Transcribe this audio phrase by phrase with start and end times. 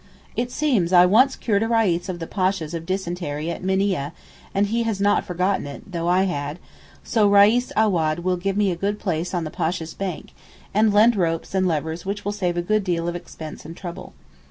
[0.35, 4.13] It seems I once cured a Reis of the Pasha's of dysentery at Minieh,
[4.51, 6.57] and he has not forgotten it, though I had;
[7.03, 10.31] so Reis Awad will give me a good place on the Pasha's bank,
[10.73, 14.13] and lend ropes and levers which will save a deal of expense and trouble.